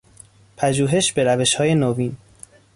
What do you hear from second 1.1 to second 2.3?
به روشهای نوین